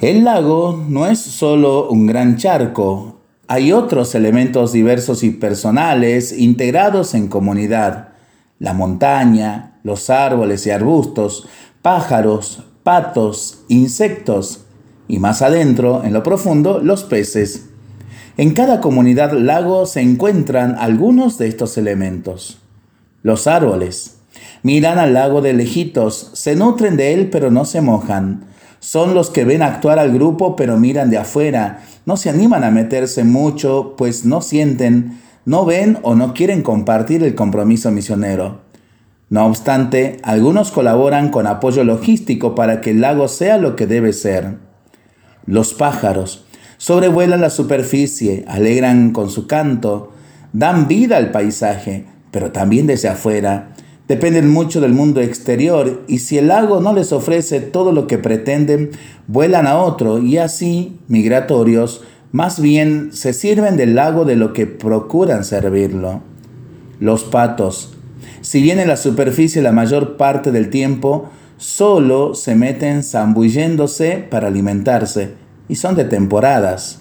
El 0.00 0.22
lago 0.22 0.84
no 0.88 1.06
es 1.06 1.18
solo 1.18 1.88
un 1.90 2.06
gran 2.06 2.36
charco, 2.36 3.18
hay 3.48 3.72
otros 3.72 4.14
elementos 4.14 4.70
diversos 4.70 5.24
y 5.24 5.30
personales 5.30 6.30
integrados 6.30 7.14
en 7.14 7.26
comunidad. 7.26 8.10
La 8.60 8.74
montaña, 8.74 9.80
los 9.82 10.08
árboles 10.08 10.64
y 10.68 10.70
arbustos, 10.70 11.48
pájaros, 11.82 12.62
patos, 12.84 13.64
insectos 13.66 14.66
y 15.08 15.18
más 15.18 15.42
adentro, 15.42 16.04
en 16.04 16.12
lo 16.12 16.22
profundo, 16.22 16.78
los 16.80 17.02
peces. 17.02 17.70
En 18.36 18.52
cada 18.52 18.80
comunidad 18.80 19.32
lago 19.32 19.84
se 19.84 20.00
encuentran 20.00 20.76
algunos 20.78 21.38
de 21.38 21.48
estos 21.48 21.76
elementos. 21.76 22.60
Los 23.24 23.48
árboles. 23.48 24.18
Miran 24.62 25.00
al 25.00 25.14
lago 25.14 25.40
de 25.40 25.54
lejitos, 25.54 26.30
se 26.34 26.54
nutren 26.54 26.96
de 26.96 27.14
él 27.14 27.30
pero 27.30 27.50
no 27.50 27.64
se 27.64 27.80
mojan. 27.80 28.46
Son 28.80 29.14
los 29.14 29.30
que 29.30 29.44
ven 29.44 29.62
actuar 29.62 29.98
al 29.98 30.12
grupo 30.12 30.56
pero 30.56 30.78
miran 30.78 31.10
de 31.10 31.18
afuera. 31.18 31.80
No 32.06 32.16
se 32.16 32.30
animan 32.30 32.64
a 32.64 32.70
meterse 32.70 33.24
mucho 33.24 33.94
pues 33.96 34.24
no 34.24 34.40
sienten, 34.40 35.20
no 35.44 35.64
ven 35.64 35.98
o 36.02 36.14
no 36.14 36.34
quieren 36.34 36.62
compartir 36.62 37.22
el 37.24 37.34
compromiso 37.34 37.90
misionero. 37.90 38.60
No 39.30 39.46
obstante, 39.46 40.18
algunos 40.22 40.70
colaboran 40.70 41.28
con 41.30 41.46
apoyo 41.46 41.84
logístico 41.84 42.54
para 42.54 42.80
que 42.80 42.90
el 42.90 43.02
lago 43.02 43.28
sea 43.28 43.58
lo 43.58 43.76
que 43.76 43.86
debe 43.86 44.12
ser. 44.12 44.56
Los 45.44 45.74
pájaros 45.74 46.46
sobrevuelan 46.78 47.40
la 47.40 47.50
superficie, 47.50 48.44
alegran 48.48 49.12
con 49.12 49.28
su 49.28 49.46
canto, 49.46 50.12
dan 50.52 50.88
vida 50.88 51.18
al 51.18 51.30
paisaje, 51.30 52.06
pero 52.30 52.52
también 52.52 52.86
desde 52.86 53.08
afuera. 53.08 53.74
Dependen 54.08 54.48
mucho 54.48 54.80
del 54.80 54.94
mundo 54.94 55.20
exterior 55.20 56.02
y 56.08 56.20
si 56.20 56.38
el 56.38 56.48
lago 56.48 56.80
no 56.80 56.94
les 56.94 57.12
ofrece 57.12 57.60
todo 57.60 57.92
lo 57.92 58.06
que 58.06 58.16
pretenden, 58.16 58.90
vuelan 59.26 59.66
a 59.66 59.76
otro 59.76 60.18
y 60.18 60.38
así, 60.38 60.98
migratorios, 61.08 62.02
más 62.32 62.60
bien 62.60 63.10
se 63.12 63.34
sirven 63.34 63.76
del 63.76 63.94
lago 63.94 64.24
de 64.24 64.36
lo 64.36 64.54
que 64.54 64.66
procuran 64.66 65.44
servirlo. 65.44 66.22
Los 67.00 67.24
patos, 67.24 67.98
si 68.40 68.62
bien 68.62 68.78
en 68.78 68.88
la 68.88 68.96
superficie 68.96 69.60
la 69.60 69.72
mayor 69.72 70.16
parte 70.16 70.52
del 70.52 70.70
tiempo, 70.70 71.28
solo 71.58 72.34
se 72.34 72.54
meten 72.54 73.02
zambulléndose 73.02 74.26
para 74.30 74.48
alimentarse 74.48 75.34
y 75.68 75.74
son 75.76 75.96
de 75.96 76.04
temporadas. 76.04 77.00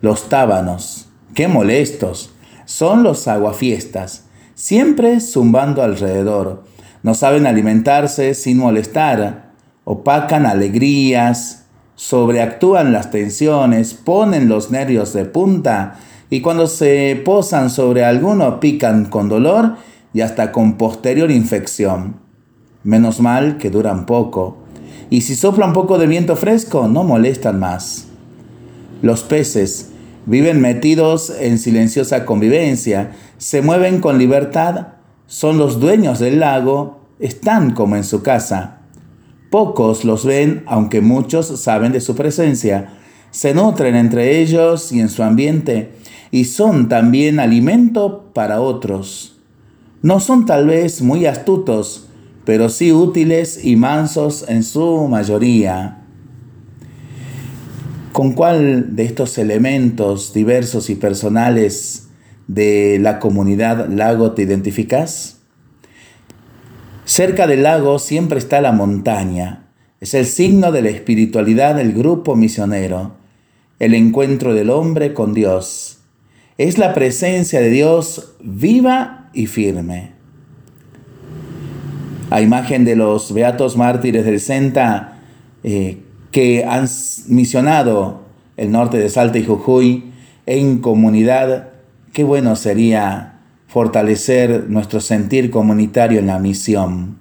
Los 0.00 0.30
tábanos, 0.30 1.08
qué 1.34 1.48
molestos, 1.48 2.32
son 2.64 3.02
los 3.02 3.28
aguafiestas, 3.28 4.24
siempre 4.64 5.20
zumbando 5.20 5.82
alrededor. 5.82 6.64
No 7.02 7.12
saben 7.12 7.46
alimentarse 7.46 8.32
sin 8.32 8.56
molestar, 8.56 9.50
opacan 9.84 10.46
alegrías, 10.46 11.66
sobreactúan 11.96 12.90
las 12.90 13.10
tensiones, 13.10 13.92
ponen 13.92 14.48
los 14.48 14.70
nervios 14.70 15.12
de 15.12 15.26
punta 15.26 15.98
y 16.30 16.40
cuando 16.40 16.66
se 16.66 17.20
posan 17.26 17.68
sobre 17.68 18.06
alguno 18.06 18.58
pican 18.58 19.04
con 19.04 19.28
dolor 19.28 19.76
y 20.14 20.22
hasta 20.22 20.50
con 20.50 20.78
posterior 20.78 21.30
infección. 21.30 22.16
Menos 22.84 23.20
mal 23.20 23.58
que 23.58 23.68
duran 23.68 24.06
poco 24.06 24.56
y 25.10 25.20
si 25.20 25.34
sopla 25.34 25.66
un 25.66 25.74
poco 25.74 25.98
de 25.98 26.06
viento 26.06 26.36
fresco, 26.36 26.88
no 26.88 27.04
molestan 27.04 27.60
más. 27.60 28.06
Los 29.02 29.24
peces 29.24 29.90
viven 30.26 30.60
metidos 30.60 31.32
en 31.40 31.58
silenciosa 31.58 32.24
convivencia, 32.24 33.12
se 33.38 33.62
mueven 33.62 34.00
con 34.00 34.18
libertad, 34.18 34.88
son 35.26 35.58
los 35.58 35.80
dueños 35.80 36.18
del 36.18 36.40
lago, 36.40 37.00
están 37.18 37.72
como 37.72 37.96
en 37.96 38.04
su 38.04 38.22
casa. 38.22 38.78
Pocos 39.50 40.04
los 40.04 40.24
ven, 40.24 40.64
aunque 40.66 41.00
muchos 41.00 41.60
saben 41.60 41.92
de 41.92 42.00
su 42.00 42.14
presencia. 42.14 42.94
Se 43.30 43.54
nutren 43.54 43.94
entre 43.94 44.40
ellos 44.40 44.92
y 44.92 45.00
en 45.00 45.08
su 45.08 45.22
ambiente 45.22 45.92
y 46.30 46.46
son 46.46 46.88
también 46.88 47.38
alimento 47.38 48.30
para 48.34 48.60
otros. 48.60 49.36
No 50.02 50.20
son 50.20 50.46
tal 50.46 50.66
vez 50.66 51.00
muy 51.00 51.26
astutos, 51.26 52.08
pero 52.44 52.68
sí 52.68 52.92
útiles 52.92 53.64
y 53.64 53.76
mansos 53.76 54.44
en 54.48 54.64
su 54.64 55.06
mayoría. 55.08 56.03
¿Con 58.14 58.34
cuál 58.34 58.94
de 58.94 59.06
estos 59.06 59.38
elementos 59.38 60.32
diversos 60.32 60.88
y 60.88 60.94
personales 60.94 62.10
de 62.46 63.00
la 63.00 63.18
comunidad 63.18 63.88
lago 63.88 64.34
te 64.34 64.42
identificas? 64.42 65.38
Cerca 67.04 67.48
del 67.48 67.64
lago 67.64 67.98
siempre 67.98 68.38
está 68.38 68.60
la 68.60 68.70
montaña. 68.70 69.66
Es 69.98 70.14
el 70.14 70.26
signo 70.26 70.70
de 70.70 70.82
la 70.82 70.90
espiritualidad 70.90 71.74
del 71.74 71.92
grupo 71.92 72.36
misionero, 72.36 73.16
el 73.80 73.94
encuentro 73.94 74.54
del 74.54 74.70
hombre 74.70 75.12
con 75.12 75.34
Dios. 75.34 75.98
Es 76.56 76.78
la 76.78 76.94
presencia 76.94 77.60
de 77.60 77.70
Dios 77.70 78.36
viva 78.40 79.28
y 79.34 79.46
firme 79.46 80.12
a 82.30 82.40
imagen 82.40 82.84
de 82.84 82.94
los 82.94 83.34
beatos 83.34 83.76
mártires 83.76 84.24
del 84.24 84.38
Senta 84.38 85.18
eh, 85.64 85.98
que 86.34 86.64
han 86.64 86.88
misionado 87.28 88.22
el 88.56 88.72
norte 88.72 88.98
de 88.98 89.08
Salta 89.08 89.38
y 89.38 89.44
Jujuy 89.44 90.10
en 90.46 90.78
comunidad, 90.78 91.68
qué 92.12 92.24
bueno 92.24 92.56
sería 92.56 93.38
fortalecer 93.68 94.68
nuestro 94.68 95.00
sentir 95.00 95.52
comunitario 95.52 96.18
en 96.18 96.26
la 96.26 96.40
misión. 96.40 97.18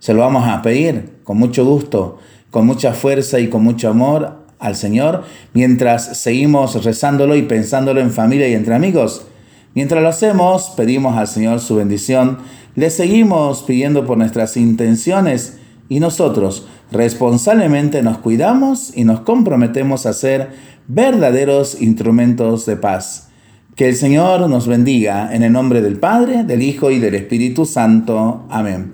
Se 0.00 0.12
lo 0.12 0.22
vamos 0.22 0.48
a 0.48 0.60
pedir 0.62 1.18
con 1.22 1.38
mucho 1.38 1.64
gusto, 1.64 2.18
con 2.50 2.66
mucha 2.66 2.94
fuerza 2.94 3.38
y 3.38 3.46
con 3.46 3.62
mucho 3.62 3.90
amor 3.90 4.38
al 4.58 4.74
Señor, 4.74 5.22
mientras 5.54 6.18
seguimos 6.18 6.84
rezándolo 6.84 7.36
y 7.36 7.42
pensándolo 7.42 8.00
en 8.00 8.10
familia 8.10 8.48
y 8.48 8.54
entre 8.54 8.74
amigos. 8.74 9.28
Mientras 9.74 10.02
lo 10.02 10.08
hacemos, 10.08 10.72
pedimos 10.76 11.16
al 11.16 11.28
Señor 11.28 11.60
su 11.60 11.76
bendición 11.76 12.38
le 12.78 12.90
seguimos 12.90 13.64
pidiendo 13.64 14.06
por 14.06 14.18
nuestras 14.18 14.56
intenciones 14.56 15.58
y 15.88 16.00
nosotros 16.00 16.66
responsablemente 16.90 18.02
nos 18.02 18.18
cuidamos 18.18 18.92
y 18.96 19.04
nos 19.04 19.20
comprometemos 19.20 20.06
a 20.06 20.12
ser 20.12 20.50
verdaderos 20.86 21.80
instrumentos 21.80 22.66
de 22.66 22.76
paz. 22.76 23.28
Que 23.76 23.88
el 23.88 23.94
Señor 23.94 24.48
nos 24.50 24.66
bendiga 24.66 25.34
en 25.34 25.42
el 25.42 25.52
nombre 25.52 25.82
del 25.82 25.98
Padre, 25.98 26.44
del 26.44 26.62
Hijo 26.62 26.90
y 26.90 26.98
del 26.98 27.14
Espíritu 27.14 27.64
Santo. 27.64 28.44
Amén. 28.50 28.92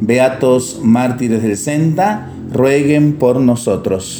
Beatos 0.00 0.80
mártires 0.82 1.42
del 1.42 1.56
Senta, 1.56 2.30
rueguen 2.52 3.14
por 3.14 3.40
nosotros. 3.40 4.18